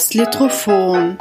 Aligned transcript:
Das 0.00 0.14
Litrophon. 0.14 1.18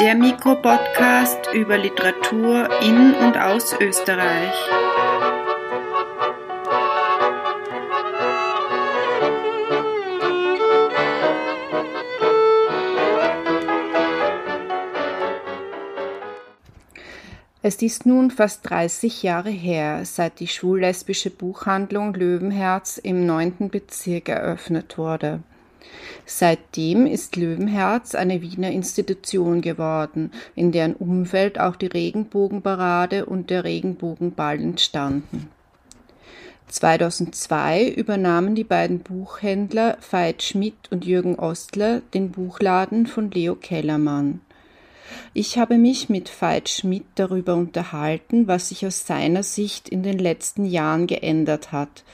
Der 0.00 0.14
Mikropodcast 0.14 1.50
über 1.52 1.76
Literatur 1.76 2.70
in 2.80 3.12
und 3.16 3.36
aus 3.36 3.76
Österreich. 3.78 4.54
Es 17.68 17.82
ist 17.82 18.06
nun 18.06 18.30
fast 18.30 18.70
30 18.70 19.22
Jahre 19.22 19.50
her, 19.50 20.06
seit 20.06 20.40
die 20.40 20.46
schwul-lesbische 20.46 21.28
Buchhandlung 21.28 22.14
Löwenherz 22.14 22.96
im 22.96 23.26
9. 23.26 23.68
Bezirk 23.68 24.30
eröffnet 24.30 24.96
wurde. 24.96 25.40
Seitdem 26.24 27.04
ist 27.04 27.36
Löwenherz 27.36 28.14
eine 28.14 28.40
Wiener 28.40 28.70
Institution 28.70 29.60
geworden, 29.60 30.32
in 30.54 30.72
deren 30.72 30.94
Umfeld 30.94 31.60
auch 31.60 31.76
die 31.76 31.88
Regenbogenparade 31.88 33.26
und 33.26 33.50
der 33.50 33.64
Regenbogenball 33.64 34.58
entstanden. 34.58 35.50
2002 36.68 37.86
übernahmen 37.90 38.54
die 38.54 38.64
beiden 38.64 39.00
Buchhändler 39.00 39.98
Veit 40.10 40.42
Schmidt 40.42 40.90
und 40.90 41.04
Jürgen 41.04 41.38
Ostler 41.38 42.00
den 42.14 42.30
Buchladen 42.30 43.06
von 43.06 43.30
Leo 43.30 43.56
Kellermann. 43.56 44.40
Ich 45.34 45.58
habe 45.58 45.78
mich 45.78 46.08
mit 46.08 46.30
Veit 46.40 46.68
Schmidt 46.68 47.04
darüber 47.14 47.54
unterhalten, 47.54 48.48
was 48.48 48.68
sich 48.68 48.86
aus 48.86 49.06
seiner 49.06 49.42
Sicht 49.42 49.88
in 49.88 50.02
den 50.02 50.18
letzten 50.18 50.64
Jahren 50.64 51.06
geändert 51.06 51.72
hat. 51.72 52.04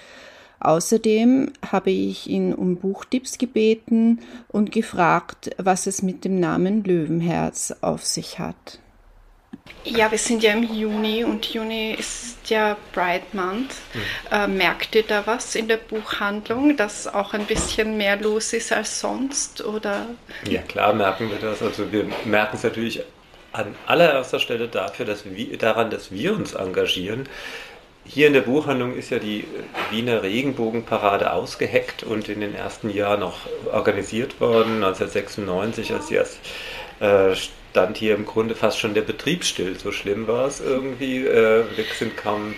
Außerdem 0.60 1.52
habe 1.70 1.90
ich 1.90 2.28
ihn 2.28 2.54
um 2.54 2.76
Buchtipps 2.76 3.36
gebeten 3.38 4.20
und 4.48 4.72
gefragt, 4.72 5.50
was 5.58 5.86
es 5.86 6.02
mit 6.02 6.24
dem 6.24 6.40
Namen 6.40 6.84
Löwenherz 6.84 7.74
auf 7.82 8.04
sich 8.06 8.38
hat. 8.38 8.80
Ja, 9.84 10.10
wir 10.10 10.18
sind 10.18 10.42
ja 10.42 10.52
im 10.52 10.62
Juni 10.62 11.24
und 11.24 11.46
Juni 11.52 11.92
ist 11.92 12.50
ja 12.50 12.76
Pride 12.92 13.24
Month. 13.32 13.74
Mhm. 13.92 14.00
Äh, 14.30 14.46
merkt 14.46 14.94
ihr 14.94 15.02
da 15.02 15.26
was 15.26 15.54
in 15.54 15.68
der 15.68 15.76
Buchhandlung, 15.76 16.76
dass 16.76 17.06
auch 17.06 17.34
ein 17.34 17.44
bisschen 17.44 17.96
mehr 17.96 18.16
los 18.16 18.52
ist 18.54 18.72
als 18.72 19.00
sonst? 19.00 19.62
Oder? 19.64 20.06
Ja, 20.48 20.62
klar 20.62 20.94
merken 20.94 21.30
wir 21.30 21.38
das. 21.38 21.62
Also 21.62 21.92
wir 21.92 22.06
merken 22.24 22.56
es 22.56 22.62
natürlich 22.62 23.02
an 23.52 23.74
allererster 23.86 24.40
Stelle 24.40 24.68
dafür, 24.68 25.06
dass 25.06 25.24
wir, 25.24 25.56
daran, 25.58 25.90
dass 25.90 26.10
wir 26.10 26.34
uns 26.34 26.54
engagieren. 26.54 27.28
Hier 28.06 28.26
in 28.26 28.32
der 28.32 28.42
Buchhandlung 28.42 28.94
ist 28.94 29.10
ja 29.10 29.18
die 29.18 29.44
Wiener 29.90 30.22
Regenbogenparade 30.22 31.32
ausgeheckt 31.32 32.02
und 32.02 32.28
in 32.28 32.40
den 32.40 32.54
ersten 32.54 32.90
Jahren 32.90 33.20
noch 33.20 33.38
organisiert 33.72 34.40
worden, 34.40 34.82
1996, 34.84 35.92
als 35.92 36.08
sie 36.08 36.16
erst 36.16 36.38
äh, 37.00 37.34
stand 37.34 37.96
hier 37.96 38.14
im 38.14 38.26
Grunde 38.26 38.54
fast 38.54 38.78
schon 38.78 38.94
der 38.94 39.02
Betrieb 39.02 39.44
still. 39.44 39.76
So 39.78 39.92
schlimm 39.92 40.28
war 40.28 40.46
es 40.46 40.60
irgendwie. 40.60 41.26
Äh, 41.26 41.64
wir 41.76 41.84
sind 41.98 42.16
kaum 42.16 42.54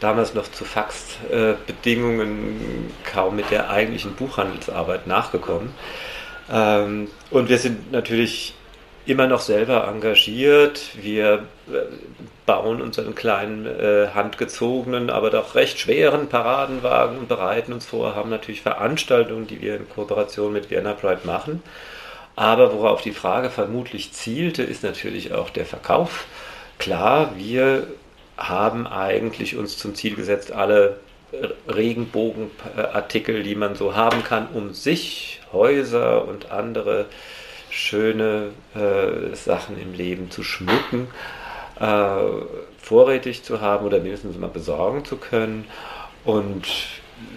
damals 0.00 0.34
noch 0.34 0.50
zu 0.50 0.64
Faxbedingungen 0.64 2.92
kaum 3.10 3.36
mit 3.36 3.50
der 3.50 3.70
eigentlichen 3.70 4.14
Buchhandelsarbeit 4.14 5.06
nachgekommen. 5.06 5.70
Ähm, 6.52 7.08
und 7.30 7.48
wir 7.48 7.58
sind 7.58 7.92
natürlich 7.92 8.54
immer 9.06 9.26
noch 9.26 9.40
selber 9.40 9.88
engagiert. 9.88 10.80
Wir 11.00 11.44
äh, 11.68 11.72
bauen 12.44 12.82
unseren 12.82 13.14
kleinen, 13.14 13.66
äh, 13.66 14.08
handgezogenen, 14.14 15.10
aber 15.10 15.30
doch 15.30 15.54
recht 15.54 15.78
schweren 15.78 16.28
Paradenwagen 16.28 17.18
und 17.18 17.28
bereiten 17.28 17.72
uns 17.72 17.86
vor, 17.86 18.14
haben 18.14 18.30
natürlich 18.30 18.62
Veranstaltungen, 18.62 19.46
die 19.46 19.62
wir 19.62 19.76
in 19.76 19.88
Kooperation 19.88 20.52
mit 20.52 20.70
Vienna 20.70 20.92
Pride 20.92 21.20
machen. 21.24 21.62
Aber 22.36 22.72
worauf 22.74 23.00
die 23.00 23.12
Frage 23.12 23.50
vermutlich 23.50 24.12
zielte, 24.12 24.62
ist 24.62 24.82
natürlich 24.82 25.32
auch 25.32 25.50
der 25.50 25.64
Verkauf. 25.64 26.26
Klar, 26.78 27.32
wir 27.36 27.86
haben 28.36 28.86
eigentlich 28.86 29.56
uns 29.56 29.78
zum 29.78 29.94
Ziel 29.94 30.14
gesetzt, 30.14 30.52
alle 30.52 31.00
Regenbogenartikel, 31.68 33.42
die 33.42 33.54
man 33.54 33.74
so 33.74 33.94
haben 33.94 34.22
kann, 34.22 34.48
um 34.52 34.74
sich, 34.74 35.40
Häuser 35.52 36.26
und 36.26 36.50
andere 36.50 37.06
schöne 37.70 38.50
äh, 38.74 39.34
Sachen 39.34 39.80
im 39.80 39.92
Leben 39.94 40.30
zu 40.30 40.42
schmücken, 40.42 41.08
äh, 41.80 42.18
vorrätig 42.78 43.42
zu 43.42 43.60
haben 43.60 43.86
oder 43.86 43.98
mindestens 43.98 44.38
mal 44.38 44.48
besorgen 44.48 45.04
zu 45.04 45.16
können. 45.16 45.64
Und 46.24 46.66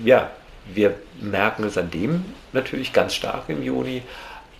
ja, 0.03 0.29
wir 0.73 0.95
merken 1.19 1.63
es 1.63 1.77
an 1.77 1.89
dem 1.89 2.25
natürlich 2.53 2.93
ganz 2.93 3.15
stark 3.15 3.49
im 3.49 3.63
Juni, 3.63 4.03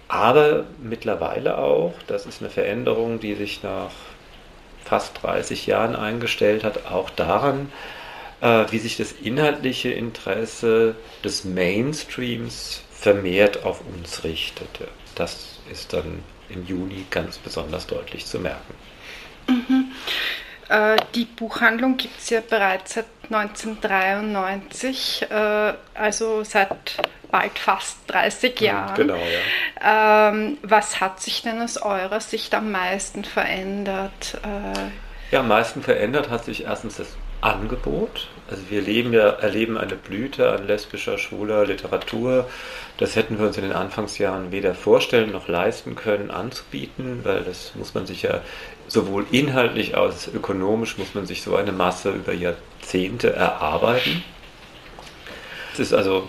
aber 0.10 0.66
mittlerweile 0.82 1.58
auch, 1.58 1.94
das 2.08 2.26
ist 2.26 2.42
eine 2.42 2.50
Veränderung, 2.50 3.20
die 3.20 3.36
sich 3.36 3.64
nach 3.64 3.92
fast 4.84 5.22
30 5.24 5.68
Jahren 5.68 5.96
eingestellt 5.96 6.64
hat, 6.64 6.88
auch 6.88 7.12
daran, 7.12 7.72
äh, 8.42 8.66
wie 8.72 8.80
sich 8.80 8.98
das 8.98 9.12
inhaltliche 9.12 9.92
Interesse 9.92 10.96
des 11.24 11.46
Mainstreams 11.46 12.82
vermehrt 12.92 13.64
auf 13.64 13.82
uns 13.82 14.24
richtete. 14.24 14.88
Das 15.16 15.60
ist 15.72 15.94
dann 15.94 16.24
im 16.50 16.66
Juni 16.66 17.06
ganz 17.12 17.38
besonders 17.38 17.86
deutlich 17.86 18.26
zu 18.26 18.40
merken. 18.40 18.74
Mhm. 19.48 19.92
Äh, 20.70 20.98
die 21.14 21.26
Buchhandlung 21.26 21.98
gibt 21.98 22.20
es 22.20 22.30
ja 22.32 22.42
bereits 22.42 22.96
seit 22.96 23.06
1993, 23.30 25.28
äh, 25.30 25.74
also 25.94 26.44
seit 26.44 26.98
bald 27.32 27.58
fast 27.58 27.98
30 28.08 28.60
Jahren. 28.62 28.96
Genau, 28.96 29.16
ja. 29.16 30.30
Ähm, 30.30 30.58
was 30.64 31.00
hat 31.00 31.22
sich 31.22 31.42
denn 31.42 31.62
aus 31.62 31.78
eurer 31.78 32.20
Sicht 32.20 32.54
am 32.54 32.72
meisten 32.72 33.24
verändert? 33.24 34.40
Äh, 34.44 35.34
ja, 35.34 35.42
am 35.42 35.48
meisten 35.48 35.84
verändert 35.84 36.30
hat 36.30 36.46
sich 36.46 36.64
erstens 36.66 36.98
das 36.98 37.16
Angebot. 37.42 38.28
Also 38.50 38.64
wir 38.70 38.82
leben 38.82 39.14
ja, 39.14 39.30
erleben 39.30 39.78
eine 39.78 39.96
Blüte 39.96 40.52
an 40.52 40.68
lesbischer, 40.68 41.18
schwuler 41.18 41.66
Literatur. 41.66 42.50
Das 42.98 43.16
hätten 43.16 43.40
wir 43.40 43.46
uns 43.48 43.58
in 43.58 43.64
den 43.64 43.74
Anfangsjahren 43.74 44.52
weder 44.52 44.74
vorstellen 44.74 45.32
noch 45.32 45.48
leisten 45.48 45.96
können 45.96 46.32
anzubieten, 46.32 47.22
weil 47.24 47.44
das 47.44 47.74
muss 47.76 47.94
man 47.94 48.06
sich 48.06 48.24
ja 48.24 48.42
sowohl 48.88 49.26
inhaltlich 49.32 49.96
als 49.96 50.28
ökonomisch 50.28 50.98
muss 50.98 51.14
man 51.14 51.26
sich 51.28 51.44
so 51.44 51.56
eine 51.56 51.72
Masse 51.72 52.10
über 52.10 52.34
Jahrzehnte 52.34 53.34
erarbeiten. 53.34 54.24
Es 55.74 55.80
ist 55.80 55.94
also 55.94 56.28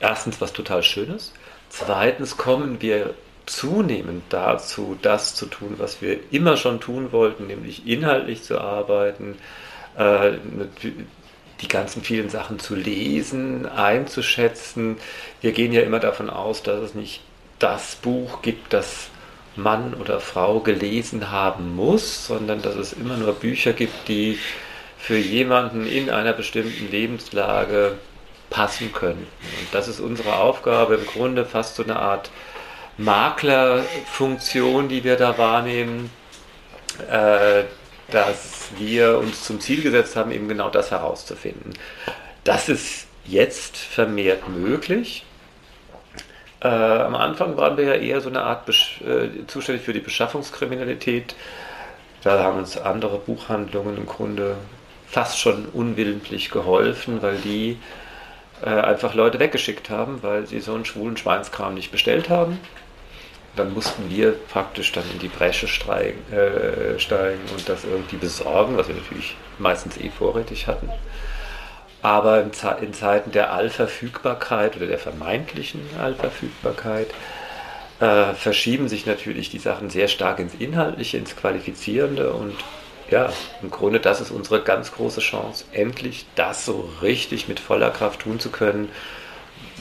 erstens 0.00 0.40
was 0.40 0.52
total 0.52 0.82
Schönes. 0.82 1.32
Zweitens 1.68 2.36
kommen 2.36 2.80
wir 2.80 3.14
zunehmend 3.46 4.24
dazu, 4.28 4.96
das 5.00 5.34
zu 5.34 5.46
tun, 5.46 5.74
was 5.78 6.02
wir 6.02 6.18
immer 6.30 6.56
schon 6.56 6.80
tun 6.80 7.12
wollten, 7.12 7.46
nämlich 7.46 7.86
inhaltlich 7.86 8.42
zu 8.42 8.60
arbeiten, 8.60 9.36
äh, 9.96 10.32
die 11.60 11.68
ganzen 11.68 12.02
vielen 12.02 12.28
Sachen 12.28 12.58
zu 12.58 12.74
lesen, 12.74 13.66
einzuschätzen. 13.66 14.96
Wir 15.40 15.52
gehen 15.52 15.72
ja 15.72 15.82
immer 15.82 15.98
davon 15.98 16.30
aus, 16.30 16.62
dass 16.62 16.80
es 16.80 16.94
nicht 16.94 17.22
das 17.58 17.96
Buch 17.96 18.42
gibt, 18.42 18.72
das 18.72 19.08
Mann 19.56 19.94
oder 19.94 20.20
Frau 20.20 20.60
gelesen 20.60 21.30
haben 21.30 21.74
muss, 21.74 22.26
sondern 22.26 22.62
dass 22.62 22.76
es 22.76 22.92
immer 22.92 23.16
nur 23.16 23.32
Bücher 23.32 23.72
gibt, 23.72 24.08
die 24.08 24.38
für 24.98 25.16
jemanden 25.16 25.86
in 25.86 26.10
einer 26.10 26.32
bestimmten 26.32 26.90
Lebenslage 26.90 27.98
passen 28.50 28.92
können. 28.92 29.26
Und 29.60 29.68
das 29.72 29.88
ist 29.88 30.00
unsere 30.00 30.36
Aufgabe, 30.36 30.96
im 30.96 31.06
Grunde 31.06 31.44
fast 31.44 31.76
so 31.76 31.82
eine 31.82 31.96
Art 31.96 32.30
Maklerfunktion, 32.96 34.88
die 34.88 35.04
wir 35.04 35.16
da 35.16 35.38
wahrnehmen, 35.38 36.10
äh, 37.10 37.64
dass 38.10 38.70
wir 38.76 39.18
uns 39.18 39.44
zum 39.44 39.60
Ziel 39.60 39.82
gesetzt 39.82 40.16
haben, 40.16 40.32
eben 40.32 40.48
genau 40.48 40.70
das 40.70 40.90
herauszufinden. 40.90 41.74
Das 42.44 42.68
ist 42.68 43.06
jetzt 43.24 43.76
vermehrt 43.76 44.48
möglich. 44.48 45.24
Äh, 46.60 46.68
am 46.68 47.14
Anfang 47.14 47.56
waren 47.56 47.76
wir 47.76 47.84
ja 47.84 47.94
eher 47.94 48.20
so 48.20 48.28
eine 48.28 48.42
Art 48.42 48.66
Besch 48.66 49.00
äh, 49.02 49.46
zuständig 49.46 49.84
für 49.84 49.92
die 49.92 50.00
Beschaffungskriminalität. 50.00 51.36
Da 52.24 52.42
haben 52.42 52.58
uns 52.58 52.76
andere 52.76 53.18
Buchhandlungen 53.18 53.96
im 53.96 54.06
Grunde 54.06 54.56
fast 55.06 55.38
schon 55.38 55.66
unwillentlich 55.66 56.50
geholfen, 56.50 57.22
weil 57.22 57.36
die 57.36 57.78
äh, 58.64 58.68
einfach 58.68 59.14
Leute 59.14 59.38
weggeschickt 59.38 59.90
haben, 59.90 60.22
weil 60.22 60.46
sie 60.46 60.60
so 60.60 60.74
einen 60.74 60.84
schwulen 60.84 61.16
Schweinskram 61.16 61.74
nicht 61.74 61.90
bestellt 61.90 62.28
haben. 62.28 62.58
Dann 63.56 63.74
mussten 63.74 64.08
wir 64.08 64.32
praktisch 64.32 64.92
dann 64.92 65.04
in 65.12 65.18
die 65.18 65.28
Bresche 65.28 65.68
steigen, 65.68 66.20
äh, 66.32 66.98
steigen 66.98 67.40
und 67.52 67.68
das 67.68 67.84
irgendwie 67.84 68.16
besorgen, 68.16 68.76
was 68.76 68.88
wir 68.88 68.94
natürlich 68.94 69.36
meistens 69.58 69.96
eh 69.96 70.10
vorrätig 70.10 70.66
hatten. 70.66 70.88
Aber 72.02 72.42
in, 72.42 72.52
Ze 72.52 72.76
in 72.80 72.92
Zeiten 72.92 73.32
der 73.32 73.52
Allverfügbarkeit 73.52 74.76
oder 74.76 74.86
der 74.86 74.98
vermeintlichen 74.98 75.80
Allverfügbarkeit 76.00 77.08
äh, 78.00 78.34
verschieben 78.34 78.88
sich 78.88 79.06
natürlich 79.06 79.50
die 79.50 79.58
Sachen 79.58 79.90
sehr 79.90 80.06
stark 80.06 80.38
ins 80.38 80.54
Inhaltliche, 80.54 81.16
ins 81.16 81.34
Qualifizierende 81.34 82.32
und 82.32 82.54
ja, 83.10 83.32
im 83.62 83.70
Grunde, 83.70 84.00
das 84.00 84.20
ist 84.20 84.30
unsere 84.30 84.62
ganz 84.62 84.92
große 84.92 85.20
Chance, 85.20 85.64
endlich 85.72 86.26
das 86.34 86.64
so 86.64 86.90
richtig 87.02 87.48
mit 87.48 87.60
voller 87.60 87.90
Kraft 87.90 88.20
tun 88.20 88.38
zu 88.38 88.50
können, 88.50 88.90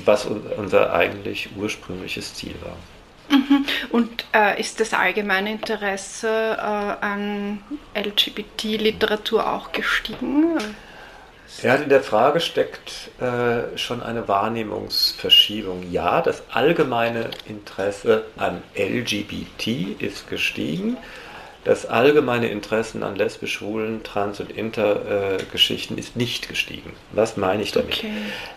was 0.06 0.26
unser 0.26 0.94
eigentlich 0.94 1.50
ursprüngliches 1.58 2.34
Ziel 2.34 2.56
war. 2.62 3.38
Mhm. 3.38 3.66
Und 3.90 4.26
äh, 4.34 4.60
ist 4.60 4.80
das 4.80 4.94
allgemeine 4.94 5.52
Interesse 5.52 6.30
äh, 6.30 6.62
an 6.62 7.62
LGBT-Literatur 7.96 9.52
auch 9.52 9.72
gestiegen? 9.72 10.58
Ja, 11.64 11.76
in 11.76 11.90
der 11.90 12.04
Frage 12.04 12.40
steckt 12.40 13.10
äh, 13.20 13.78
schon 13.78 14.04
eine 14.04 14.28
Wahrnehmungsverschiebung. 14.28 15.92
Ja, 15.92 16.22
das 16.22 16.44
allgemeine 16.52 17.30
Interesse 17.48 18.26
an 18.38 18.62
LGBT 18.76 20.00
ist 20.00 20.30
gestiegen. 20.30 20.98
Das 21.68 21.86
allgemeine 21.86 22.48
Interesse 22.48 23.06
an 23.06 23.18
lesbisch, 23.18 23.56
schwulen, 23.56 24.02
trans- 24.02 24.40
und 24.40 24.52
inter-Geschichten 24.52 25.98
ist 25.98 26.16
nicht 26.16 26.48
gestiegen. 26.48 26.94
Was 27.12 27.36
meine 27.36 27.62
ich 27.62 27.74
damit? 27.74 27.98
Okay. 27.98 28.10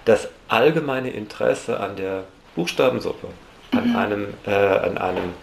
Das 0.05 0.29
allgemeine 0.47 1.11
Interesse 1.11 1.81
an 1.81 1.97
der 1.97 2.23
Buchstabensuppe, 2.55 3.27
an, 3.73 3.89
mhm. 3.89 3.97
einem, 3.97 4.35
äh, 4.47 4.53
an 4.53 4.97
einem 4.97 5.35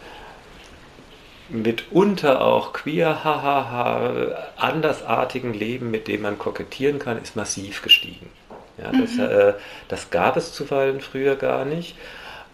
mitunter 1.50 2.40
auch 2.40 2.72
queer, 2.72 3.26
hahaha, 3.26 4.48
andersartigen 4.56 5.54
Leben, 5.54 5.92
mit 5.92 6.08
dem 6.08 6.22
man 6.22 6.38
kokettieren 6.38 7.00
kann, 7.00 7.22
ist 7.22 7.36
massiv 7.36 7.82
gestiegen. 7.82 8.30
Ja, 8.78 8.94
das, 8.98 9.12
mhm. 9.16 9.24
äh, 9.24 9.54
das 9.90 10.10
gab 10.10 10.38
es 10.38 10.54
zuweilen 10.54 11.02
früher 11.02 11.36
gar 11.36 11.66
nicht. 11.66 11.98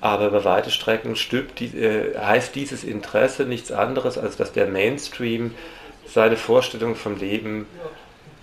Aber 0.04 0.28
über 0.28 0.44
weite 0.44 0.70
Strecken 0.70 1.16
stülpt 1.16 1.62
die, 1.62 1.68
äh, 1.68 2.18
heißt 2.18 2.56
dieses 2.56 2.84
Interesse 2.84 3.44
nichts 3.46 3.72
anderes, 3.72 4.18
als 4.18 4.36
dass 4.36 4.52
der 4.52 4.68
Mainstream 4.68 5.56
seine 6.06 6.36
Vorstellung 6.36 6.98
vom 6.98 7.16
Leben 7.16 7.68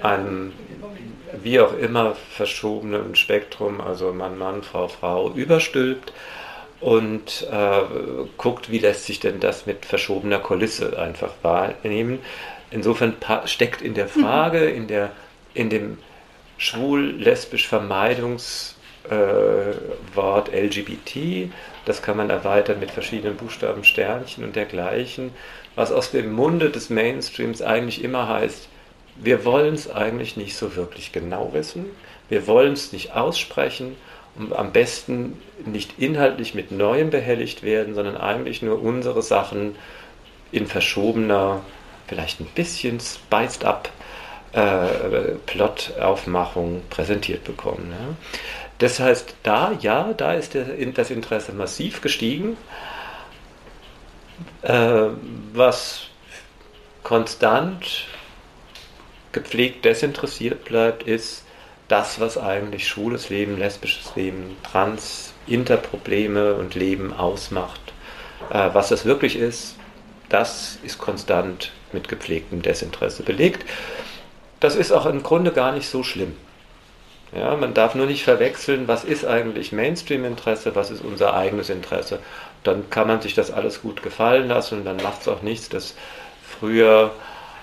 einem 0.01 0.53
wie 1.43 1.61
auch 1.61 1.77
immer 1.77 2.17
verschobenen 2.35 3.15
Spektrum, 3.15 3.83
also 3.83 4.11
Mann, 4.11 4.39
Mann, 4.39 4.63
Frau, 4.63 4.89
Frau, 4.89 5.33
überstülpt 5.33 6.15
und 6.81 7.47
äh, 7.53 7.81
guckt, 8.39 8.71
wie 8.71 8.79
lässt 8.79 9.05
sich 9.05 9.21
denn 9.21 9.39
das 9.39 9.67
mit 9.67 9.85
verschobener 9.85 10.39
Kulisse 10.39 10.99
einfach 10.99 11.33
wahrnehmen. 11.43 12.21
Insofern 12.71 13.17
steckt 13.45 13.83
in 13.83 13.93
der 13.93 14.07
mhm. 14.07 14.23
Frage, 14.23 14.65
in, 14.65 14.87
der, 14.87 15.11
in 15.53 15.69
dem 15.69 15.99
schwul-lesbisch 16.57 17.69
Vermeidungs- 17.69 18.77
äh, 18.77 18.80
Wort 20.15 20.51
LGBT. 20.53 21.51
Das 21.85 22.03
kann 22.03 22.17
man 22.17 22.31
erweitern 22.31 22.81
mit 22.81 22.91
verschiedenen 22.91 23.37
Buchstaben, 23.37 23.85
Sternchen 23.85 24.45
und 24.45 24.57
dergleichen. 24.57 25.33
Was 25.75 25.93
aus 25.93 26.11
dem 26.11 26.33
Munde 26.33 26.71
des 26.71 26.91
Mainstreams 26.91 27.63
eigentlich 27.63 28.05
immer 28.05 28.29
heißt, 28.29 28.69
wir 29.17 29.45
wollen 29.45 29.75
es 29.75 29.91
eigentlich 29.91 30.37
nicht 30.37 30.57
so 30.57 30.77
wirklich 30.77 31.13
genau 31.13 31.51
wissen. 31.53 31.87
Wir 32.29 32.47
wollen 32.47 32.73
es 32.73 32.93
nicht 32.93 33.15
aussprechen 33.15 33.97
und 34.37 34.55
am 34.55 34.73
besten 34.73 35.39
nicht 35.65 35.99
inhaltlich 35.99 36.55
mit 36.55 36.71
Neuem 36.71 37.11
behelligt 37.11 37.63
werden, 37.63 37.95
sondern 37.95 38.17
eigentlich 38.17 38.63
nur 38.63 38.81
unsere 38.83 39.23
Sachen 39.23 39.77
in 40.53 40.67
verschobener, 40.67 41.63
vielleicht 42.07 42.41
ein 42.41 42.49
bisschen 42.55 43.01
spiced 43.01 43.65
up 43.65 43.91
äh, 44.53 45.35
Plot-Aufmachung 45.47 46.83
präsentiert 46.91 47.45
bekommen. 47.45 47.93
Ja. 47.93 48.17
Das 48.81 48.99
heißt, 48.99 49.35
da, 49.43 49.73
ja, 49.81 50.15
da 50.15 50.33
ist 50.33 50.55
der, 50.55 50.65
das 50.65 51.11
Interesse 51.11 51.53
massiv 51.53 52.01
gestiegen. 52.01 52.57
Äh, 54.63 55.09
was 55.53 56.07
konstant 57.03 58.07
gepflegt 59.33 59.85
desinteressiert 59.85 60.65
bleibt, 60.65 61.03
ist 61.03 61.45
das, 61.89 62.21
was 62.21 62.39
eigentlich 62.39 62.89
schwules 62.89 63.29
Leben, 63.29 63.59
lesbisches 63.59 64.17
Leben, 64.17 64.57
Trans, 64.63 65.35
Interprobleme 65.47 66.55
und 66.55 66.75
Leben 66.75 67.13
ausmacht. 67.13 67.93
Äh, 68.49 68.71
was 68.73 68.89
das 68.89 69.05
wirklich 69.05 69.37
ist, 69.37 69.77
das 70.31 70.79
ist 70.83 70.97
konstant 70.97 71.73
mit 71.93 72.09
gepflegtem 72.09 72.63
Desinteresse 72.63 73.25
belegt. 73.25 73.69
Das 74.59 74.75
ist 74.75 74.91
auch 74.91 75.05
im 75.05 75.23
Grunde 75.23 75.53
gar 75.53 75.73
nicht 75.73 75.89
so 75.89 76.03
schlimm. 76.03 76.35
Ja, 77.33 77.55
man 77.57 77.75
darf 77.75 77.95
nur 77.95 78.07
nicht 78.07 78.25
verwechseln, 78.25 78.89
was 78.89 79.05
ist 79.05 79.25
eigentlich 79.25 79.71
Mainstream-Interesse, 79.71 80.75
was 80.75 80.91
ist 80.91 81.05
unser 81.05 81.35
eigenes 81.35 81.71
Interesse. 81.71 82.19
Dann 82.65 82.91
kann 82.91 83.07
man 83.07 83.21
sich 83.21 83.35
das 83.35 83.53
alles 83.53 83.83
gut 83.83 84.03
gefallen 84.03 84.49
lassen 84.49 84.81
und 84.81 84.85
dann 84.85 84.97
macht 84.97 85.23
es 85.23 85.29
auch 85.29 85.43
nichts, 85.43 85.69
dass 85.69 85.95
früher 86.43 87.13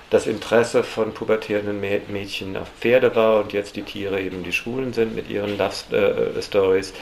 das 0.10 0.26
Interesse 0.26 0.84
von 0.84 1.14
pubertierenden 1.14 1.82
Mädchen 1.82 2.56
auf 2.56 2.70
Pferde 2.80 3.14
war 3.16 3.42
und 3.42 3.52
jetzt 3.52 3.76
die 3.76 3.82
Tiere 3.82 4.22
eben 4.22 4.44
die 4.44 4.54
Schwulen 4.54 4.94
sind 4.94 5.16
mit 5.16 5.30
ihren 5.30 5.58
Love 5.58 6.42
Stories. 6.42 6.94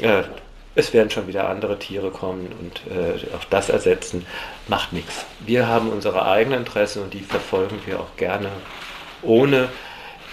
Äh, 0.00 0.24
es 0.74 0.92
werden 0.92 1.10
schon 1.10 1.28
wieder 1.28 1.48
andere 1.48 1.78
Tiere 1.78 2.10
kommen 2.10 2.52
und 2.60 2.80
äh, 2.92 3.36
auch 3.36 3.44
das 3.50 3.68
ersetzen, 3.68 4.26
macht 4.68 4.92
nichts. 4.92 5.26
Wir 5.40 5.68
haben 5.68 5.90
unsere 5.90 6.26
eigenen 6.26 6.60
Interessen 6.60 7.02
und 7.02 7.14
die 7.14 7.20
verfolgen 7.20 7.80
wir 7.86 8.00
auch 8.00 8.16
gerne, 8.16 8.48
ohne 9.22 9.68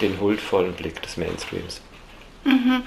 den 0.01 0.19
huldvollen 0.19 0.73
Blick 0.73 1.01
des 1.01 1.17
Mainstreams. 1.17 1.81
Mhm. 2.43 2.83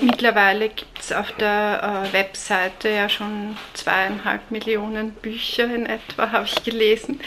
Mittlerweile 0.00 0.70
gibt 0.70 0.98
es 0.98 1.12
auf 1.12 1.30
der 1.32 2.06
äh, 2.08 2.12
Webseite 2.14 2.88
ja 2.88 3.08
schon 3.08 3.56
zweieinhalb 3.74 4.50
Millionen 4.50 5.12
Bücher 5.12 5.64
in 5.64 5.86
etwa, 5.86 6.30
habe 6.32 6.46
ich 6.46 6.64
gelesen. 6.64 7.20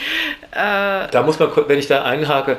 Äh, 0.52 1.08
da 1.12 1.24
muss 1.24 1.38
man, 1.38 1.52
wenn 1.68 1.80
ich 1.80 1.88
da 1.88 2.04
einhake, 2.04 2.58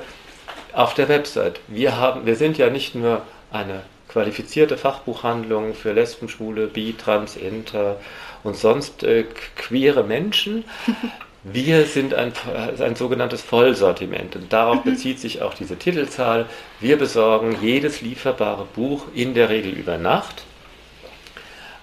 auf 0.72 0.94
der 0.94 1.08
Website. 1.08 1.60
Wir, 1.66 1.96
haben, 1.96 2.26
wir 2.26 2.36
sind 2.36 2.56
ja 2.56 2.70
nicht 2.70 2.94
nur 2.94 3.22
eine 3.50 3.82
qualifizierte 4.08 4.76
Fachbuchhandlung 4.76 5.74
für 5.74 5.92
Lesben, 5.92 6.28
Schwule, 6.28 6.66
Bi, 6.66 6.94
Trans, 6.96 7.36
Inter 7.36 7.96
und 8.42 8.56
sonst 8.56 9.02
äh, 9.02 9.24
queere 9.56 10.04
Menschen, 10.04 10.64
Wir 11.42 11.86
sind 11.86 12.12
ein, 12.12 12.32
ein 12.78 12.96
sogenanntes 12.96 13.40
Vollsortiment 13.40 14.36
und 14.36 14.52
darauf 14.52 14.84
mhm. 14.84 14.90
bezieht 14.90 15.18
sich 15.18 15.40
auch 15.40 15.54
diese 15.54 15.76
Titelzahl. 15.76 16.46
Wir 16.80 16.98
besorgen 16.98 17.56
jedes 17.62 18.02
lieferbare 18.02 18.66
Buch 18.74 19.06
in 19.14 19.32
der 19.32 19.48
Regel 19.48 19.72
über 19.72 19.96
Nacht. 19.96 20.44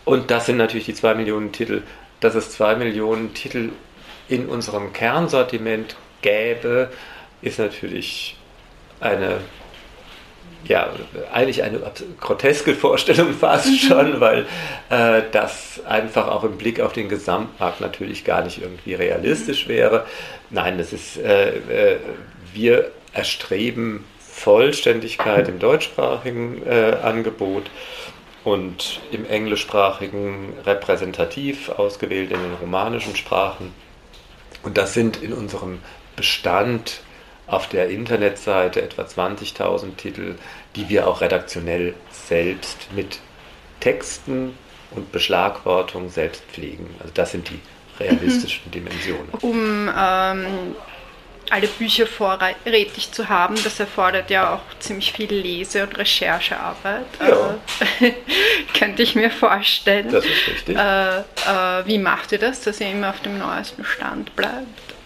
Und 0.06 0.30
das 0.30 0.46
sind 0.46 0.58
natürlich 0.58 0.86
die 0.86 0.94
zwei 0.94 1.16
Millionen 1.16 1.52
Titel. 1.52 1.82
Dass 2.20 2.36
es 2.36 2.52
zwei 2.52 2.76
Millionen 2.76 3.34
Titel 3.34 3.72
in 4.30 4.48
unserem 4.48 4.94
Kernsortiment 4.94 5.96
gäbe, 6.22 6.92
ist 7.42 7.60
natürlich 7.60 8.38
eine 9.00 9.40
ja, 10.68 10.90
eigentlich 11.34 11.64
eine 11.64 11.80
groteske 12.20 12.74
Vorstellung 12.74 13.34
fast 13.34 13.68
mhm. 13.68 13.76
schon, 13.76 14.20
weil 14.20 14.46
äh, 14.90 15.24
das 15.32 15.82
einfach 15.86 16.28
auch 16.28 16.44
im 16.44 16.58
Blick 16.58 16.80
auf 16.80 16.94
den 16.94 17.10
Gesamtmarkt 17.10 17.82
natürlich 17.82 18.26
gar 18.26 18.44
nicht 18.44 18.62
irgendwie 18.62 18.94
realistisch 18.94 19.66
mhm. 19.66 19.72
wäre. 19.72 20.06
Nein, 20.50 20.78
das 20.78 20.94
ist, 20.94 21.18
äh, 21.18 21.58
äh, 21.58 21.98
wir 22.54 22.92
erstreben 23.14 24.04
Vollständigkeit 24.20 25.48
im 25.48 25.60
deutschsprachigen 25.60 26.62
äh, 26.66 26.98
Angebot 27.02 27.72
und 28.44 29.02
im 29.12 29.26
englischsprachigen 29.26 30.54
repräsentativ 30.66 31.70
ausgewählt 31.70 32.32
in 32.32 32.42
den 32.42 32.54
romanischen 32.62 33.16
Sprachen. 33.16 33.74
Und 34.64 34.78
das 34.78 34.94
sind 34.94 35.22
in 35.22 35.34
unserem 35.34 35.80
Bestand 36.16 37.02
auf 37.48 37.70
der 37.70 37.90
Internetseite 37.90 38.82
etwa 38.82 39.04
20.000 39.04 39.96
Titel, 39.96 40.36
die 40.76 40.90
wir 40.90 41.08
auch 41.08 41.22
redaktionell 41.22 41.94
selbst 42.12 42.90
mit 42.94 43.20
Texten 43.80 44.58
und 44.92 45.12
Beschlagwortung 45.12 46.10
selbst 46.10 46.44
pflegen. 46.52 46.94
Also 47.00 47.12
das 47.14 47.32
sind 47.32 47.50
die 47.50 47.60
realistischen. 48.00 48.70
Dimensionen. 48.72 49.30
Um 49.42 49.90
ähm, 49.98 50.76
alle 51.50 51.68
Bücher 51.68 52.08
vorrätig 52.08 53.12
zu 53.12 53.30
haben, 53.30 53.56
das 53.64 53.80
erfordert 53.80 54.30
ja 54.30 54.54
auch 54.56 54.80
ziemlich 54.80 55.14
viel 55.14 55.34
Lese- 55.34 55.84
und 55.84 55.98
Recherchearbeit. 55.98 57.06
Ja. 57.20 57.58
Äh, 58.02 58.14
könnte 58.78 59.04
ich 59.04 59.16
mir 59.16 59.32
vorstellen. 59.32 60.12
Das 60.12 60.26
ist 60.26 60.48
richtig. 60.48 60.78
Äh, 60.78 61.20
äh, 61.20 61.86
wie 61.86 61.98
macht 61.98 62.32
ihr 62.34 62.40
das, 62.40 62.62
dass 62.62 62.82
ihr 62.82 62.92
immer 62.92 63.10
auf 63.10 63.22
dem 63.22 63.38
neuesten 63.38 63.86
Stand 63.86 64.36
bleibt? 64.36 64.97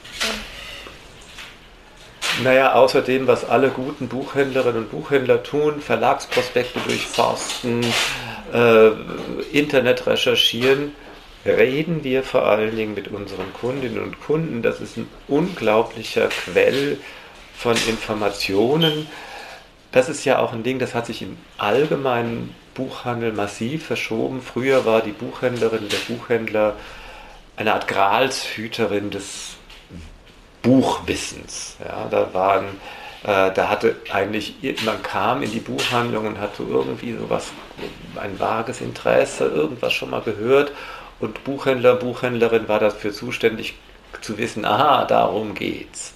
Naja, 2.44 2.74
außerdem, 2.74 3.28
was 3.28 3.48
alle 3.48 3.70
guten 3.70 4.08
Buchhändlerinnen 4.08 4.84
und 4.84 4.92
Buchhändler 4.92 5.44
tun, 5.44 5.80
Verlagsprospekte 5.80 6.80
durchforsten, 6.80 7.86
äh, 8.54 8.90
Internet 9.52 10.08
recherchieren, 10.08 10.96
reden 11.46 12.04
wir 12.04 12.24
vor 12.24 12.46
allen 12.46 12.76
Dingen 12.76 12.96
mit 12.96 13.10
unseren 13.10 13.54
Kundinnen 13.54 14.02
und 14.02 14.20
Kunden. 14.22 14.62
Das 14.62 14.82
ist 14.82 14.98
ein 14.98 15.08
unglaublicher 15.28 16.30
Quell 16.30 16.98
von 17.56 17.76
Informationen. 17.88 19.08
Das 19.92 20.10
ist 20.10 20.26
ja 20.26 20.40
auch 20.40 20.54
ein 20.54 20.64
Ding, 20.64 20.80
das 20.80 20.96
hat 20.96 21.06
sich 21.06 21.22
im 21.22 21.38
allgemeinen 21.58 22.56
Buchhandel 22.74 23.34
massiv 23.34 23.86
verschoben. 23.86 24.42
Früher 24.42 24.86
war 24.86 25.02
die 25.02 25.12
Buchhändlerin, 25.12 25.90
der 25.90 26.14
Buchhändler 26.14 26.76
eine 27.58 27.74
Art 27.74 27.88
Gralshüterin 27.88 29.12
des 29.12 29.58
Buchwissens. 30.62 31.78
Ja, 31.84 32.08
da 32.10 32.34
waren 32.34 32.66
äh, 33.24 33.52
da 33.52 33.70
hatte 33.70 33.98
eigentlich, 34.12 34.56
man 34.84 35.02
kam 35.04 35.44
in 35.44 35.52
die 35.52 35.60
Buchhandlung 35.60 36.26
und 36.26 36.40
hatte 36.40 36.64
irgendwie 36.64 37.14
sowas, 37.14 37.52
ein 38.16 38.40
vages 38.40 38.82
Interesse, 38.82 39.46
irgendwas 39.46 39.94
schon 39.94 40.10
mal 40.10 40.22
gehört 40.22 40.72
und 41.20 41.44
Buchhändler, 41.44 41.96
Buchhändlerin 41.96 42.68
war 42.68 42.80
dafür 42.80 43.14
zuständig 43.14 43.76
zu 44.22 44.38
wissen, 44.38 44.66
aha, 44.66 45.06
darum 45.06 45.54
geht's. 45.54 46.14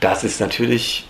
Das 0.00 0.24
ist 0.24 0.40
natürlich 0.40 1.06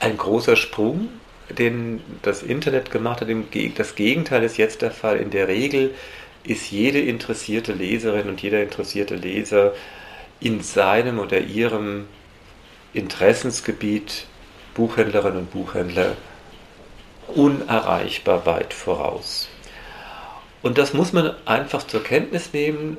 ein 0.00 0.16
großer 0.16 0.56
Sprung, 0.56 1.08
den 1.50 2.02
das 2.22 2.42
Internet 2.42 2.90
gemacht 2.90 3.20
hat. 3.20 3.28
Das 3.76 3.94
Gegenteil 3.94 4.42
ist 4.42 4.56
jetzt 4.56 4.82
der 4.82 4.90
Fall. 4.90 5.18
In 5.18 5.30
der 5.30 5.48
Regel 5.48 5.94
ist 6.44 6.70
jede 6.70 7.00
interessierte 7.00 7.72
Leserin 7.72 8.28
und 8.28 8.40
jeder 8.40 8.62
interessierte 8.62 9.16
Leser 9.16 9.74
in 10.40 10.62
seinem 10.62 11.18
oder 11.18 11.40
ihrem 11.40 12.06
Interessensgebiet 12.92 14.26
Buchhändlerinnen 14.74 15.40
und 15.40 15.50
Buchhändler 15.52 16.16
unerreichbar 17.28 18.46
weit 18.46 18.74
voraus. 18.74 19.48
Und 20.62 20.78
das 20.78 20.92
muss 20.92 21.12
man 21.12 21.34
einfach 21.46 21.86
zur 21.86 22.02
Kenntnis 22.02 22.52
nehmen 22.52 22.96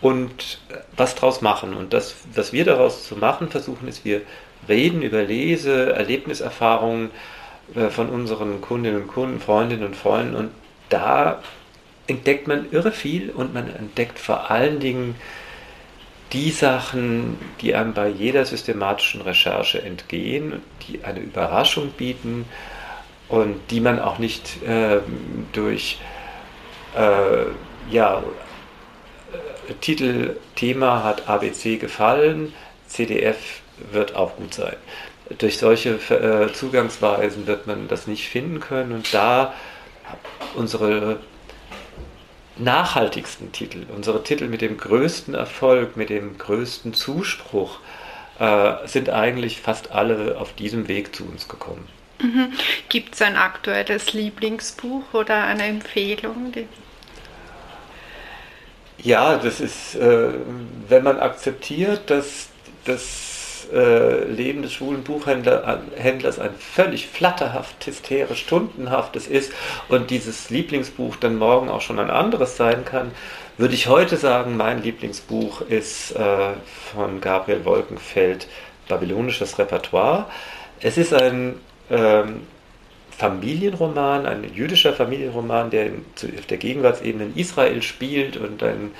und 0.00 0.58
was 0.96 1.14
draus 1.14 1.42
machen. 1.42 1.74
Und 1.74 1.92
das, 1.92 2.14
was 2.34 2.52
wir 2.52 2.64
daraus 2.64 3.06
zu 3.06 3.16
machen 3.16 3.48
versuchen, 3.48 3.88
ist, 3.88 4.04
wir 4.04 4.22
reden 4.68 5.02
über 5.02 5.22
Lese, 5.22 5.92
Erlebniserfahrungen 5.92 7.10
äh, 7.74 7.88
von 7.88 8.08
unseren 8.08 8.60
Kundinnen 8.60 9.02
und 9.02 9.08
Kunden, 9.08 9.40
Freundinnen 9.40 9.84
und 9.84 9.96
Freunden. 9.96 10.34
Und 10.34 10.50
da 10.88 11.42
entdeckt 12.06 12.48
man 12.48 12.70
irre 12.70 12.92
viel 12.92 13.30
und 13.30 13.52
man 13.54 13.74
entdeckt 13.74 14.18
vor 14.18 14.50
allen 14.50 14.80
Dingen 14.80 15.16
die 16.32 16.50
Sachen, 16.50 17.38
die 17.60 17.74
einem 17.74 17.92
bei 17.92 18.08
jeder 18.08 18.44
systematischen 18.44 19.20
Recherche 19.22 19.82
entgehen, 19.82 20.62
die 20.86 21.02
eine 21.04 21.20
Überraschung 21.20 21.90
bieten 21.90 22.44
und 23.28 23.56
die 23.70 23.80
man 23.80 23.98
auch 23.98 24.18
nicht 24.18 24.62
äh, 24.62 25.00
durch 25.52 25.98
äh, 26.96 27.44
ja, 27.90 28.18
äh, 28.18 29.74
Titel, 29.80 30.36
Thema 30.56 31.04
hat 31.04 31.28
ABC 31.28 31.76
gefallen, 31.76 32.52
CDF 32.86 33.60
wird 33.92 34.14
auch 34.14 34.36
gut 34.36 34.54
sein. 34.54 34.76
Durch 35.38 35.58
solche 35.58 35.90
äh, 36.10 36.52
Zugangsweisen 36.52 37.46
wird 37.46 37.66
man 37.66 37.86
das 37.86 38.06
nicht 38.06 38.28
finden 38.28 38.60
können 38.60 38.92
und 38.92 39.14
da 39.14 39.54
unsere 40.54 41.20
nachhaltigsten 42.60 43.52
Titel, 43.52 43.86
unsere 43.94 44.22
Titel 44.22 44.46
mit 44.46 44.60
dem 44.60 44.76
größten 44.76 45.34
Erfolg, 45.34 45.96
mit 45.96 46.10
dem 46.10 46.38
größten 46.38 46.94
Zuspruch, 46.94 47.78
äh, 48.38 48.86
sind 48.86 49.10
eigentlich 49.10 49.60
fast 49.60 49.92
alle 49.92 50.38
auf 50.38 50.54
diesem 50.54 50.88
Weg 50.88 51.14
zu 51.14 51.24
uns 51.24 51.48
gekommen. 51.48 51.88
Mhm. 52.20 52.52
Gibt 52.88 53.14
es 53.14 53.22
ein 53.22 53.36
aktuelles 53.36 54.12
Lieblingsbuch 54.12 55.14
oder 55.14 55.44
eine 55.44 55.64
Empfehlung? 55.64 56.52
Ja, 58.98 59.38
das 59.38 59.60
ist, 59.60 59.94
äh, 59.94 60.28
wenn 60.88 61.02
man 61.02 61.18
akzeptiert, 61.18 62.10
dass 62.10 62.48
das 62.84 63.39
äh, 63.72 64.24
Leben 64.24 64.62
des 64.62 64.72
schwulen 64.72 65.02
Buchhändlers 65.02 66.38
ein 66.38 66.54
völlig 66.58 67.06
flatterhaft, 67.06 67.86
hysterisch, 67.86 68.40
stundenhaftes 68.40 69.26
ist 69.26 69.52
und 69.88 70.10
dieses 70.10 70.50
Lieblingsbuch 70.50 71.16
dann 71.16 71.36
morgen 71.36 71.68
auch 71.68 71.80
schon 71.80 71.98
ein 71.98 72.10
anderes 72.10 72.56
sein 72.56 72.84
kann, 72.84 73.12
würde 73.58 73.74
ich 73.74 73.88
heute 73.88 74.16
sagen, 74.16 74.56
mein 74.56 74.82
Lieblingsbuch 74.82 75.60
ist 75.60 76.12
äh, 76.12 76.52
von 76.92 77.20
Gabriel 77.20 77.64
Wolkenfeld, 77.64 78.48
Babylonisches 78.88 79.58
Repertoire. 79.58 80.26
Es 80.80 80.96
ist 80.96 81.12
ein 81.12 81.56
ähm, 81.90 82.46
Familienroman, 83.10 84.24
ein 84.24 84.44
jüdischer 84.54 84.94
Familienroman, 84.94 85.68
der 85.68 85.86
in, 85.86 86.06
auf 86.38 86.46
der 86.46 86.56
Gegenwartsebene 86.56 87.24
in 87.24 87.36
Israel 87.36 87.82
spielt 87.82 88.38
und 88.38 88.62
ein 88.62 88.92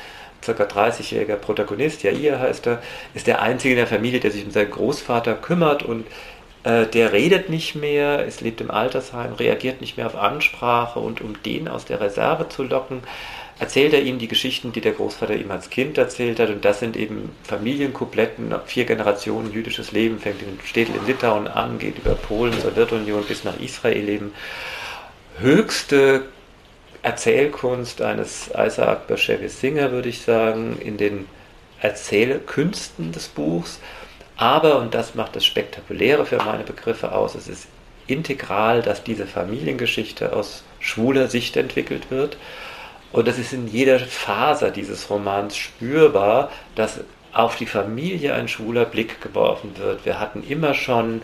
circa 0.44 0.64
30-jähriger 0.64 1.36
Protagonist, 1.36 2.02
Jair 2.02 2.38
heißt 2.38 2.66
er, 2.66 2.82
ist 3.14 3.26
der 3.26 3.42
einzige 3.42 3.74
in 3.74 3.78
der 3.78 3.86
Familie, 3.86 4.20
der 4.20 4.30
sich 4.30 4.44
um 4.44 4.50
seinen 4.50 4.70
Großvater 4.70 5.34
kümmert 5.34 5.82
und 5.82 6.06
äh, 6.62 6.86
der 6.86 7.12
redet 7.12 7.48
nicht 7.48 7.74
mehr, 7.74 8.26
es 8.26 8.40
lebt 8.40 8.60
im 8.60 8.70
Altersheim, 8.70 9.34
reagiert 9.34 9.80
nicht 9.80 9.96
mehr 9.96 10.06
auf 10.06 10.16
Ansprache 10.16 11.00
und 11.00 11.20
um 11.20 11.42
den 11.42 11.68
aus 11.68 11.84
der 11.84 12.00
Reserve 12.00 12.48
zu 12.48 12.62
locken, 12.62 13.02
erzählt 13.58 13.92
er 13.92 14.02
ihm 14.02 14.18
die 14.18 14.28
Geschichten, 14.28 14.72
die 14.72 14.80
der 14.80 14.92
Großvater 14.92 15.34
ihm 15.34 15.50
als 15.50 15.70
Kind 15.70 15.98
erzählt 15.98 16.40
hat 16.40 16.48
und 16.48 16.64
das 16.64 16.80
sind 16.80 16.96
eben 16.96 17.30
Familienkupletten, 17.44 18.54
vier 18.66 18.84
Generationen 18.84 19.52
jüdisches 19.52 19.92
Leben, 19.92 20.18
fängt 20.18 20.42
in 20.42 20.58
Städtel 20.64 20.96
in 20.96 21.06
Litauen 21.06 21.46
an, 21.46 21.78
geht 21.78 21.98
über 21.98 22.14
Polen, 22.14 22.58
Sowjetunion 22.58 23.24
bis 23.24 23.44
nach 23.44 23.58
Israel 23.60 24.08
eben. 24.08 24.32
Höchste 25.38 26.24
Erzählkunst 27.02 28.02
eines 28.02 28.50
Isaac 28.56 29.06
Bashevis 29.06 29.60
Singer, 29.60 29.90
würde 29.90 30.08
ich 30.08 30.22
sagen, 30.22 30.78
in 30.80 30.96
den 30.96 31.26
Erzählkünsten 31.80 33.12
des 33.12 33.28
Buchs. 33.28 33.80
Aber, 34.36 34.78
und 34.78 34.94
das 34.94 35.14
macht 35.14 35.36
das 35.36 35.44
Spektakuläre 35.44 36.26
für 36.26 36.38
meine 36.38 36.64
Begriffe 36.64 37.12
aus, 37.12 37.34
es 37.34 37.48
ist 37.48 37.68
integral, 38.06 38.82
dass 38.82 39.04
diese 39.04 39.26
Familiengeschichte 39.26 40.34
aus 40.34 40.64
schwuler 40.78 41.28
Sicht 41.28 41.56
entwickelt 41.56 42.10
wird. 42.10 42.36
Und 43.12 43.28
es 43.28 43.38
ist 43.38 43.52
in 43.52 43.66
jeder 43.66 43.98
Faser 43.98 44.70
dieses 44.70 45.10
Romans 45.10 45.56
spürbar, 45.56 46.50
dass 46.74 47.00
auf 47.32 47.56
die 47.56 47.66
Familie 47.66 48.34
ein 48.34 48.48
schwuler 48.48 48.84
Blick 48.84 49.20
geworfen 49.20 49.76
wird. 49.76 50.04
Wir 50.04 50.18
hatten 50.18 50.42
immer 50.42 50.74
schon, 50.74 51.22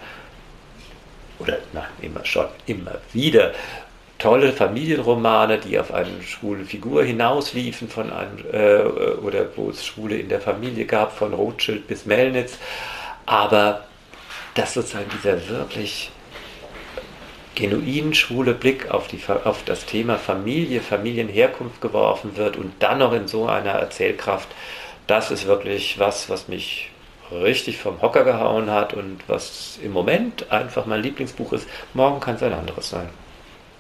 oder 1.39 1.59
nein, 1.73 1.85
immer 2.01 2.25
schon, 2.25 2.47
immer 2.67 2.99
wieder 3.13 3.53
tolle 4.19 4.53
Familienromane, 4.53 5.59
die 5.59 5.79
auf 5.79 5.93
eine 5.93 6.23
schwule 6.23 6.65
Figur 6.65 7.05
hinausliefen, 7.05 7.89
von 7.89 8.13
einem, 8.13 8.39
äh, 8.53 8.83
oder 9.19 9.47
wo 9.57 9.71
es 9.71 9.85
Schwule 9.85 10.17
in 10.17 10.29
der 10.29 10.41
Familie 10.41 10.87
gab, 10.87 11.13
von 11.13 11.35
Rothschild 11.35 11.87
bis 11.87 12.07
Melnitz. 12.07 12.59
Aber 13.27 13.85
dass 14.55 14.75
sozusagen 14.75 15.11
dieser 15.13 15.49
wirklich 15.49 16.11
genuin 17.55 18.15
schwule 18.15 18.55
Blick 18.55 18.91
auf, 18.91 19.09
die, 19.09 19.21
auf 19.45 19.65
das 19.65 19.87
Thema 19.87 20.19
Familie, 20.19 20.81
Familienherkunft 20.81 21.81
geworfen 21.81 22.37
wird 22.37 22.57
und 22.57 22.73
dann 22.81 22.99
noch 22.99 23.13
in 23.13 23.29
so 23.29 23.47
einer 23.47 23.73
Erzählkraft, 23.73 24.49
das 25.07 25.31
ist 25.31 25.47
wirklich 25.47 25.99
was, 25.99 26.29
was 26.29 26.49
mich 26.49 26.91
richtig 27.33 27.79
vom 27.79 28.01
Hocker 28.03 28.25
gehauen 28.25 28.71
hat 28.71 28.95
und 28.95 29.21
was 29.27 29.79
im 29.83 29.93
Moment 29.93 30.51
einfach 30.51 30.87
mein 30.87 31.03
Lieblingsbuch 31.03 31.53
ist. 31.53 31.69
Morgen 31.95 32.21
kann 32.21 32.37
es 32.37 32.43
ein 32.43 32.53
anderes 32.53 32.91
sein. 32.91 33.09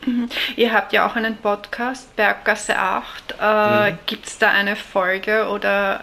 Mhm. 0.07 0.29
Ihr 0.57 0.73
habt 0.73 0.93
ja 0.93 1.07
auch 1.07 1.17
einen 1.17 1.37
Podcast, 1.37 2.15
Berggasse 2.17 2.79
8. 2.79 3.35
Äh, 3.41 3.91
mhm. 3.91 3.99
Gibt 4.07 4.27
es 4.27 4.39
da 4.39 4.51
eine 4.51 4.77
Folge 4.77 5.49
oder 5.49 6.01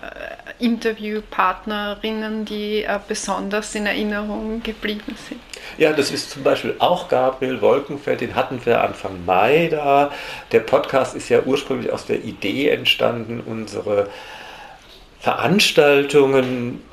äh, 0.59 0.63
Interviewpartnerinnen, 0.63 2.45
die 2.45 2.83
äh, 2.83 2.99
besonders 3.07 3.73
in 3.75 3.85
Erinnerung 3.85 4.61
geblieben 4.61 5.15
sind? 5.27 5.39
Ja, 5.77 5.93
das 5.93 6.11
ist 6.11 6.31
zum 6.31 6.43
Beispiel 6.43 6.75
auch 6.79 7.07
Gabriel 7.07 7.61
Wolkenfeld, 7.61 8.21
den 8.21 8.35
hatten 8.35 8.63
wir 8.65 8.83
Anfang 8.83 9.25
Mai 9.25 9.69
da. 9.71 10.11
Der 10.51 10.59
Podcast 10.59 11.15
ist 11.15 11.29
ja 11.29 11.41
ursprünglich 11.41 11.91
aus 11.91 12.05
der 12.05 12.23
Idee 12.23 12.69
entstanden, 12.69 13.41
unsere 13.45 14.09
Veranstaltungen 15.19 16.83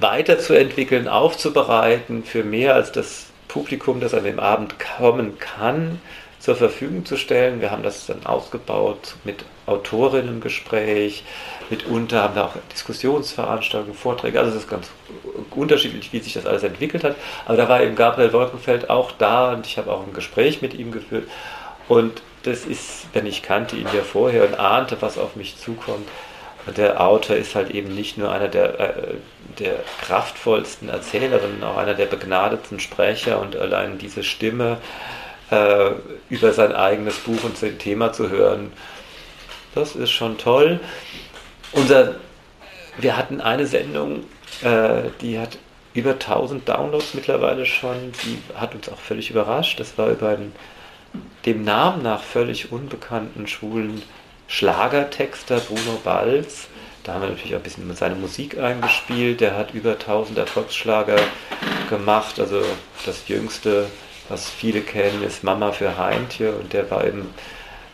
weiterzuentwickeln, 0.00 1.06
aufzubereiten 1.06 2.24
für 2.24 2.42
mehr 2.42 2.74
als 2.74 2.90
das 2.90 3.31
Publikum, 3.52 4.00
das 4.00 4.14
an 4.14 4.24
dem 4.24 4.40
Abend 4.40 4.76
kommen 4.78 5.38
kann, 5.38 6.00
zur 6.40 6.56
Verfügung 6.56 7.04
zu 7.04 7.16
stellen. 7.16 7.60
Wir 7.60 7.70
haben 7.70 7.82
das 7.82 8.06
dann 8.06 8.24
ausgebaut 8.24 9.16
mit 9.24 9.44
Autorinnengespräch, 9.66 11.22
mitunter 11.68 12.22
haben 12.22 12.34
wir 12.34 12.46
auch 12.46 12.56
Diskussionsveranstaltungen, 12.72 13.94
Vorträge, 13.94 14.40
also 14.40 14.52
es 14.52 14.62
ist 14.62 14.70
ganz 14.70 14.90
unterschiedlich, 15.50 16.12
wie 16.12 16.18
sich 16.18 16.32
das 16.32 16.46
alles 16.46 16.62
entwickelt 16.62 17.04
hat. 17.04 17.14
Aber 17.44 17.56
da 17.56 17.68
war 17.68 17.82
eben 17.82 17.94
Gabriel 17.94 18.32
Wolkenfeld 18.32 18.88
auch 18.88 19.12
da 19.12 19.52
und 19.52 19.66
ich 19.66 19.76
habe 19.76 19.92
auch 19.92 20.06
ein 20.06 20.14
Gespräch 20.14 20.62
mit 20.62 20.74
ihm 20.74 20.90
geführt. 20.90 21.28
Und 21.88 22.22
das 22.44 22.64
ist, 22.64 23.06
wenn 23.12 23.26
ich 23.26 23.42
kannte 23.42 23.76
ihn 23.76 23.86
ja 23.94 24.02
vorher 24.02 24.44
und 24.44 24.58
ahnte, 24.58 24.96
was 25.00 25.18
auf 25.18 25.36
mich 25.36 25.58
zukommt, 25.58 26.08
der 26.66 27.00
Autor 27.00 27.36
ist 27.36 27.54
halt 27.54 27.70
eben 27.70 27.94
nicht 27.94 28.18
nur 28.18 28.30
einer 28.30 28.48
der, 28.48 28.80
äh, 28.80 29.14
der 29.58 29.74
kraftvollsten 30.00 30.88
Erzähler, 30.88 31.40
sondern 31.40 31.68
auch 31.68 31.76
einer 31.76 31.94
der 31.94 32.06
begnadeten 32.06 32.80
Sprecher 32.80 33.40
und 33.40 33.56
allein 33.56 33.98
diese 33.98 34.22
Stimme 34.22 34.78
äh, 35.50 35.90
über 36.30 36.52
sein 36.52 36.72
eigenes 36.72 37.18
Buch 37.18 37.42
und 37.44 37.56
sein 37.58 37.78
Thema 37.78 38.12
zu 38.12 38.30
hören, 38.30 38.72
das 39.74 39.96
ist 39.96 40.10
schon 40.10 40.38
toll. 40.38 40.80
Unser, 41.72 42.16
wir 42.98 43.16
hatten 43.16 43.40
eine 43.40 43.66
Sendung, 43.66 44.24
äh, 44.62 45.10
die 45.20 45.38
hat 45.38 45.58
über 45.94 46.12
1000 46.12 46.68
Downloads 46.68 47.14
mittlerweile 47.14 47.66
schon, 47.66 48.12
die 48.24 48.38
hat 48.54 48.74
uns 48.74 48.88
auch 48.88 48.98
völlig 48.98 49.30
überrascht. 49.30 49.80
Das 49.80 49.98
war 49.98 50.08
über 50.08 50.30
einen 50.30 50.52
dem 51.44 51.64
Namen 51.64 52.02
nach 52.02 52.22
völlig 52.22 52.72
unbekannten 52.72 53.46
schwulen 53.46 54.02
Schlagertexter 54.52 55.60
Bruno 55.60 55.98
Balz, 56.04 56.68
Da 57.04 57.14
haben 57.14 57.22
wir 57.22 57.30
natürlich 57.30 57.54
auch 57.54 57.60
ein 57.60 57.62
bisschen 57.62 57.96
seine 57.96 58.16
Musik 58.16 58.58
eingespielt. 58.58 59.40
Der 59.40 59.56
hat 59.56 59.72
über 59.72 59.92
1000 59.92 60.36
Erfolgsschlager 60.36 61.16
gemacht. 61.88 62.38
Also 62.38 62.60
das 63.06 63.26
jüngste, 63.28 63.86
was 64.28 64.50
viele 64.50 64.82
kennen, 64.82 65.22
ist 65.22 65.42
Mama 65.42 65.72
für 65.72 65.96
Heintje. 65.96 66.52
Und 66.52 66.74
der 66.74 66.90
war 66.90 67.06
eben 67.06 67.32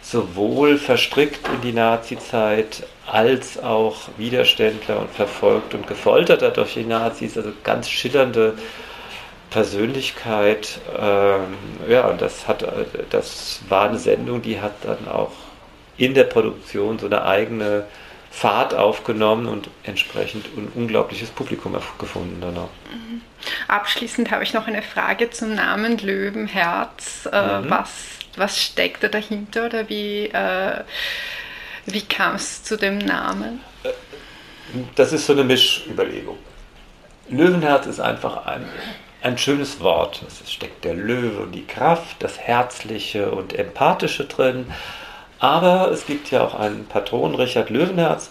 sowohl 0.02 0.78
verstrickt 0.78 1.46
in 1.46 1.60
die 1.60 1.72
Nazi-Zeit 1.72 2.82
als 3.06 3.62
auch 3.62 4.08
Widerständler 4.16 4.98
und 4.98 5.10
verfolgt 5.10 5.74
und 5.74 5.86
gefoltert 5.86 6.56
durch 6.56 6.74
die 6.74 6.84
Nazis. 6.84 7.36
Also 7.36 7.52
ganz 7.62 7.88
schillernde 7.88 8.54
Persönlichkeit. 9.50 10.80
Ähm, 10.98 11.56
ja, 11.88 12.08
und 12.08 12.20
das 12.20 12.48
hat, 12.48 12.64
das 13.10 13.60
war 13.68 13.88
eine 13.88 13.98
Sendung, 13.98 14.42
die 14.42 14.60
hat 14.60 14.72
dann 14.82 15.06
auch 15.06 15.30
in 15.98 16.14
der 16.14 16.24
Produktion 16.24 16.98
so 16.98 17.06
eine 17.06 17.24
eigene 17.24 17.86
Fahrt 18.30 18.74
aufgenommen 18.74 19.46
und 19.46 19.68
entsprechend 19.82 20.46
ein 20.56 20.70
unglaubliches 20.74 21.30
Publikum 21.30 21.76
gefunden 21.98 22.38
danach. 22.40 22.68
Mhm. 22.90 23.22
Abschließend 23.66 24.30
habe 24.30 24.44
ich 24.44 24.54
noch 24.54 24.66
eine 24.66 24.82
Frage 24.82 25.30
zum 25.30 25.54
Namen 25.54 25.98
Löwenherz. 25.98 27.28
Äh, 27.30 27.60
mhm. 27.60 27.70
was, 27.70 27.90
was 28.36 28.62
steckt 28.62 29.02
da 29.02 29.08
dahinter 29.08 29.66
oder 29.66 29.88
wie, 29.88 30.26
äh, 30.26 30.84
wie 31.86 32.02
kam 32.02 32.36
es 32.36 32.62
zu 32.62 32.76
dem 32.76 32.98
Namen? 32.98 33.60
Das 34.94 35.12
ist 35.12 35.26
so 35.26 35.32
eine 35.32 35.44
Mischüberlegung. 35.44 36.38
Löwenherz 37.30 37.86
ist 37.86 38.00
einfach 38.00 38.46
ein, 38.46 38.68
ein 39.22 39.36
schönes 39.38 39.80
Wort. 39.80 40.22
Es 40.26 40.52
steckt 40.52 40.84
der 40.84 40.94
Löwe 40.94 41.40
und 41.42 41.52
die 41.52 41.66
Kraft, 41.66 42.16
das 42.20 42.38
Herzliche 42.38 43.30
und 43.30 43.52
Empathische 43.52 44.26
drin. 44.26 44.66
Aber 45.40 45.90
es 45.92 46.06
gibt 46.06 46.30
ja 46.30 46.44
auch 46.44 46.54
einen 46.54 46.86
Patron, 46.86 47.34
Richard 47.34 47.70
Löwenherz, 47.70 48.30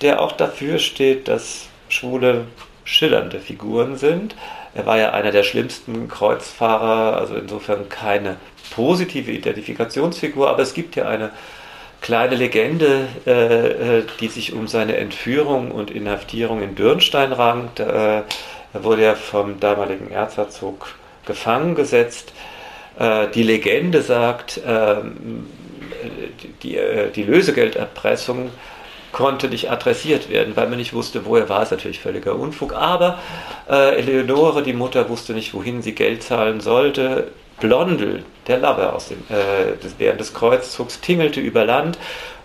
der 0.00 0.20
auch 0.20 0.32
dafür 0.32 0.78
steht, 0.78 1.28
dass 1.28 1.68
Schwule 1.88 2.46
schillernde 2.84 3.40
Figuren 3.40 3.96
sind. 3.96 4.36
Er 4.74 4.86
war 4.86 4.98
ja 4.98 5.10
einer 5.12 5.30
der 5.30 5.42
schlimmsten 5.42 6.08
Kreuzfahrer, 6.08 7.16
also 7.16 7.34
insofern 7.36 7.88
keine 7.88 8.36
positive 8.74 9.30
Identifikationsfigur, 9.30 10.48
aber 10.50 10.62
es 10.62 10.74
gibt 10.74 10.96
ja 10.96 11.06
eine 11.06 11.30
kleine 12.00 12.34
Legende, 12.34 13.06
äh, 13.26 14.00
äh 14.00 14.04
die 14.20 14.28
sich 14.28 14.52
um 14.52 14.68
seine 14.68 14.96
Entführung 14.96 15.70
und 15.70 15.90
Inhaftierung 15.90 16.62
in 16.62 16.74
Dürnstein 16.74 17.32
rankt. 17.32 17.80
Äh, 17.80 18.22
er 18.74 18.84
wurde 18.84 19.02
ja 19.02 19.14
vom 19.14 19.60
damaligen 19.60 20.10
Erzherzog 20.10 20.94
gefangen 21.24 21.74
gesetzt. 21.74 22.32
Äh, 22.98 23.28
die 23.34 23.42
Legende 23.42 24.02
sagt, 24.02 24.60
ähm, 24.66 25.46
die, 26.62 26.76
äh, 26.76 27.10
die 27.10 27.22
Lösegelderpressung 27.22 28.50
konnte 29.12 29.48
nicht 29.48 29.70
adressiert 29.70 30.28
werden, 30.28 30.56
weil 30.56 30.68
man 30.68 30.78
nicht 30.78 30.92
wusste, 30.92 31.24
wo 31.24 31.36
er 31.36 31.48
war. 31.48 31.62
Ist 31.62 31.70
natürlich 31.70 32.00
völliger 32.00 32.34
Unfug. 32.34 32.74
Aber 32.74 33.20
äh, 33.70 33.96
Eleonore, 33.96 34.62
die 34.62 34.72
Mutter, 34.72 35.08
wusste 35.08 35.32
nicht, 35.32 35.54
wohin 35.54 35.82
sie 35.82 35.94
Geld 35.94 36.22
zahlen 36.22 36.60
sollte. 36.60 37.28
Blondel, 37.60 38.24
der 38.48 38.58
Lover 38.58 38.92
aus 38.92 39.08
dem, 39.08 39.18
äh, 39.28 39.80
des, 39.82 39.94
während 39.98 40.20
des 40.20 40.34
Kreuzzugs, 40.34 41.00
tingelte 41.00 41.40
über 41.40 41.64
Land, 41.64 41.96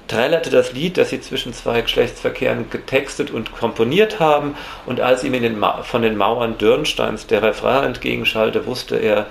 trällerte 0.07 0.51
das 0.51 0.71
Lied, 0.73 0.97
das 0.97 1.09
sie 1.09 1.21
zwischen 1.21 1.53
zwei 1.53 1.81
Geschlechtsverkehren 1.81 2.69
getextet 2.69 3.31
und 3.31 3.51
komponiert 3.51 4.19
haben. 4.19 4.55
Und 4.85 5.01
als 5.01 5.23
ihm 5.23 5.33
den 5.33 5.63
von 5.83 6.01
den 6.03 6.17
Mauern 6.17 6.57
Dürnsteins 6.57 7.25
der 7.25 7.41
Refrain 7.41 7.85
entgegenschallte, 7.85 8.67
wusste 8.67 8.97
er, 8.97 9.25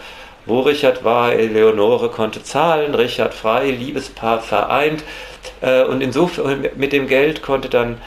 wo 0.48 0.60
Richard 0.60 1.04
war, 1.04 1.32
Eleonore 1.32 2.08
konnte 2.08 2.42
zahlen, 2.42 2.94
Richard 2.94 3.34
frei, 3.34 3.70
Liebespaar 3.70 4.40
vereint. 4.40 5.04
Äh, 5.60 5.84
und 5.84 6.00
insofern 6.00 6.66
mit 6.76 6.92
dem 6.92 7.06
Geld 7.06 7.42
konnte 7.42 7.68
dann 7.68 7.98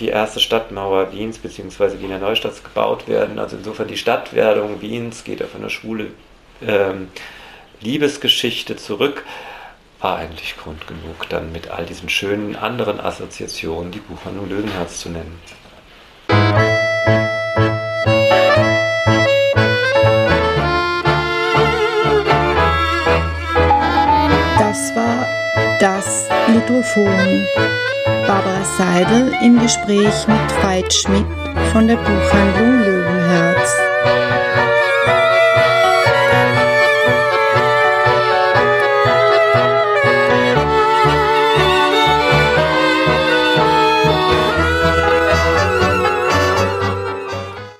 die 0.00 0.08
erste 0.08 0.40
Stadtmauer 0.40 1.12
Wiens 1.12 1.38
bzw. 1.38 2.00
Wiener 2.00 2.18
Neustadt 2.18 2.62
gebaut 2.62 3.08
werden. 3.08 3.38
Also 3.38 3.56
insofern 3.56 3.88
die 3.88 3.96
Stadtwerdung 3.96 4.80
Wiens 4.80 5.24
geht 5.24 5.42
auf 5.42 5.54
eine 5.54 5.70
schwule 5.70 6.08
ähm, 6.66 7.08
Liebesgeschichte 7.80 8.76
zurück. 8.76 9.24
War 10.00 10.18
eigentlich 10.18 10.56
Grund 10.56 10.86
genug, 10.86 11.28
dann 11.30 11.52
mit 11.52 11.70
all 11.70 11.86
diesen 11.86 12.08
schönen 12.08 12.56
anderen 12.56 13.00
Assoziationen 13.00 13.90
die 13.90 14.00
Buchhandlung 14.00 14.48
Löwenherz 14.48 15.00
zu 15.00 15.08
nennen. 15.08 15.40
Litophon. 26.66 27.46
Barbara 28.26 28.64
Seidel 28.76 29.32
im 29.44 29.60
Gespräch 29.60 30.26
mit 30.26 30.64
Veit 30.64 30.92
Schmidt 30.92 31.26
von 31.72 31.86
der 31.86 31.96
Buchhandlung 31.96 32.80
Löwenherz. 32.80 33.76